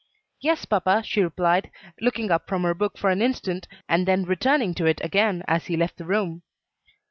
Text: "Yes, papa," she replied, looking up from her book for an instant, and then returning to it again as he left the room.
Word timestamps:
"Yes, 0.39 0.65
papa," 0.65 1.03
she 1.05 1.21
replied, 1.21 1.69
looking 1.99 2.31
up 2.31 2.47
from 2.47 2.63
her 2.63 2.73
book 2.73 2.97
for 2.97 3.11
an 3.11 3.21
instant, 3.21 3.67
and 3.87 4.07
then 4.07 4.23
returning 4.23 4.73
to 4.73 4.87
it 4.87 4.99
again 5.03 5.43
as 5.47 5.67
he 5.67 5.77
left 5.77 5.97
the 5.97 6.05
room. 6.05 6.41